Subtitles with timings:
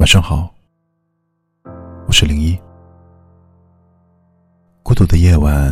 [0.00, 0.48] 晚上好，
[2.06, 2.58] 我是零一。
[4.82, 5.70] 孤独的夜晚，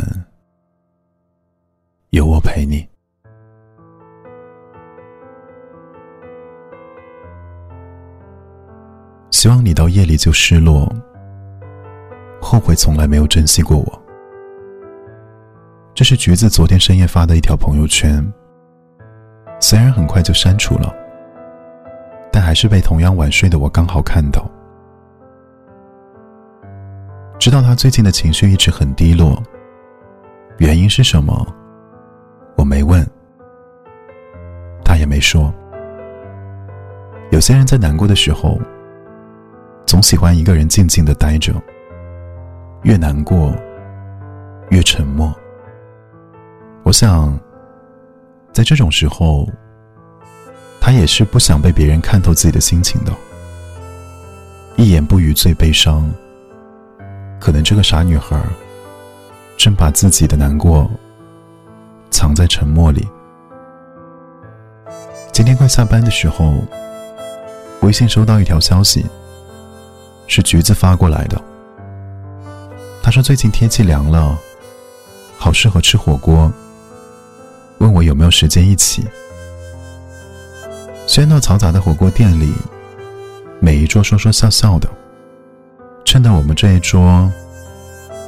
[2.10, 2.86] 有我陪你。
[9.30, 10.94] 希望你到夜里就失落，
[12.38, 14.02] 后悔从来没有珍惜过我。
[15.94, 18.22] 这是橘子昨天深夜发的一条朋友圈，
[19.58, 21.07] 虽然很快就删除了。
[22.38, 24.48] 但还是被同样晚睡的我刚好看到，
[27.36, 29.42] 知道他最近的情绪一直很低落，
[30.58, 31.44] 原因是什么？
[32.56, 33.04] 我没问，
[34.84, 35.52] 他也没说。
[37.32, 38.56] 有些人在难过的时候，
[39.84, 41.52] 总喜欢一个人静静的待着，
[42.84, 43.52] 越难过
[44.70, 45.34] 越沉默。
[46.84, 47.36] 我想，
[48.52, 49.44] 在这种时候。
[50.88, 53.12] 他也是不想被别人看透自己的心情的，
[54.78, 56.10] 一言不语最悲伤。
[57.38, 58.42] 可能这个傻女孩
[59.58, 60.90] 正把自己的难过
[62.10, 63.06] 藏在沉默里。
[65.30, 66.54] 今天快下班的时候，
[67.82, 69.04] 微信收到一条消息，
[70.26, 71.38] 是橘子发过来的。
[73.02, 74.38] 他说最近天气凉了，
[75.36, 76.50] 好适合吃火锅，
[77.76, 79.06] 问我有没有时间一起。
[81.08, 82.52] 喧闹嘈杂的火锅店里，
[83.60, 84.86] 每一桌说说笑笑的，
[86.04, 87.32] 衬得我们这一桌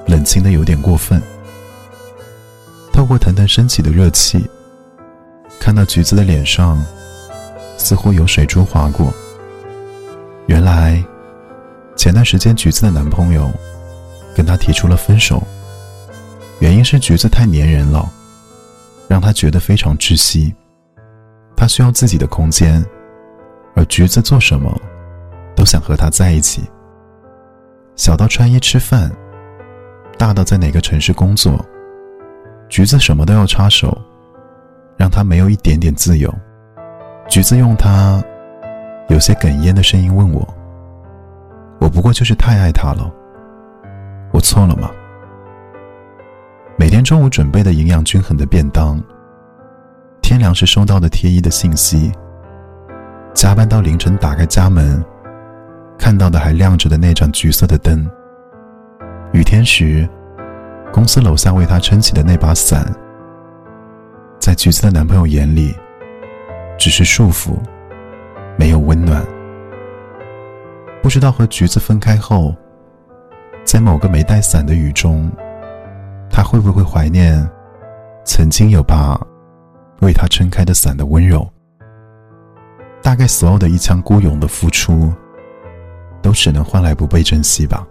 [0.07, 1.23] 冷清的有点过分。
[2.91, 4.49] 透过腾腾升起的热气，
[5.61, 6.83] 看到橘子的脸上
[7.77, 9.13] 似乎有水珠划过。
[10.47, 11.05] 原来，
[11.97, 13.53] 前段时间橘子的男朋友
[14.35, 15.43] 跟她提出了分手，
[16.61, 18.11] 原因是橘子太粘人了，
[19.07, 20.55] 让他觉得非常窒息。
[21.61, 22.83] 他需要自己的空间，
[23.75, 24.75] 而橘子做什么，
[25.55, 26.63] 都想和他在一起。
[27.97, 29.13] 小到穿衣吃饭，
[30.17, 31.63] 大到在哪个城市工作，
[32.71, 33.95] 橘子什么都要插手，
[34.97, 36.35] 让他没有一点点自由。
[37.29, 38.25] 橘子用他
[39.11, 40.49] 有些哽咽的声音问我
[41.79, 43.13] ：“我不过就是太爱他了，
[44.33, 44.91] 我错了吗？”
[46.79, 48.99] 每天中午准备的营养均衡的便当。
[50.41, 52.11] 天凉时收到的贴衣的信息，
[53.35, 55.05] 加班到凌晨打开家门，
[55.99, 58.11] 看到的还亮着的那盏橘色的灯。
[59.35, 60.09] 雨天时，
[60.95, 62.91] 公司楼下为他撑起的那把伞，
[64.39, 65.75] 在橘子的男朋友眼里，
[66.79, 67.59] 只是束缚，
[68.57, 69.23] 没有温暖。
[71.03, 72.55] 不知道和橘子分开后，
[73.63, 75.31] 在某个没带伞的雨中，
[76.31, 77.47] 他会不会怀念
[78.25, 79.21] 曾经有把。
[80.01, 81.47] 为他撑开的伞的温柔，
[83.03, 85.13] 大概所有的一腔孤勇的付出，
[86.23, 87.87] 都只能换来不被珍惜吧。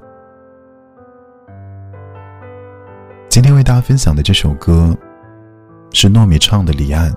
[3.30, 4.96] 今天为大家分享的这首歌，
[5.92, 7.12] 是糯米唱的《离岸》。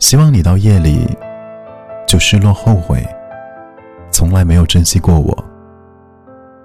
[0.00, 1.06] 希望你到夜里，
[2.08, 3.06] 就失落后悔，
[4.10, 5.44] 从来没有珍惜过我。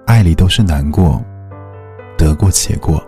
[0.04, 1.22] 爱里都是难过，
[2.18, 3.00] 得过且过。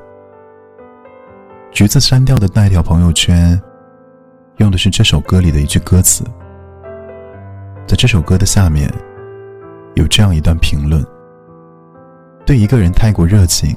[1.78, 3.56] 橘子删掉的那条朋友圈，
[4.56, 6.24] 用的是这首歌里的一句歌词。
[7.86, 8.92] 在这首歌的下面，
[9.94, 11.06] 有这样一段评论：
[12.44, 13.76] 对一个人太过热情，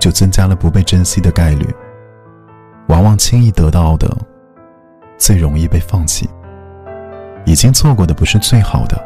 [0.00, 1.72] 就增加了不被珍惜的概率。
[2.88, 4.12] 往往轻易得到的，
[5.16, 6.28] 最容易被放弃。
[7.44, 9.00] 已经错过的不是最好的。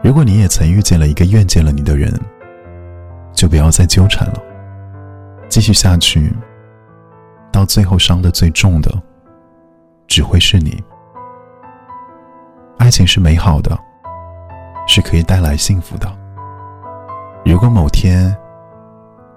[0.00, 2.16] 如果你也曾遇见了一个厌倦了你的人，
[3.32, 4.40] 就不要再纠缠了，
[5.48, 6.32] 继续下去。
[7.58, 8.88] 到最后伤的最重的，
[10.06, 10.80] 只会是你。
[12.78, 13.76] 爱情是美好的，
[14.86, 16.08] 是可以带来幸福的。
[17.44, 18.32] 如果某天，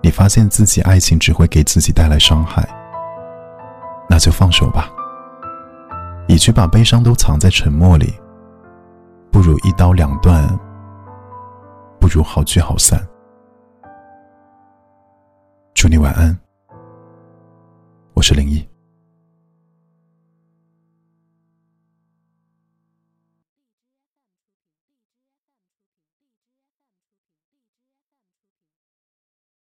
[0.04, 2.64] 你发现自己爱情只会给自己带来伤害，
[4.08, 4.88] 那就放手吧。
[6.28, 8.13] 与其把悲伤都藏在沉默里，
[9.31, 10.48] 不如一刀两断，
[12.00, 13.01] 不如好聚好散。
[15.74, 16.38] 祝你晚安。
[18.21, 18.70] 我是林毅。